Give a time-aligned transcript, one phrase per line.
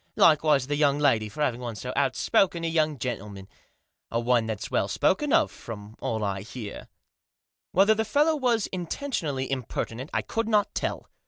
[0.15, 3.47] Likewise the young lady, for having won so outspoken a youngf, gentleman;
[4.09, 6.87] and one that's well spoken of, from all I beSr."
[7.71, 11.07] Whether the fellow was intentionally impertinent I could not tell.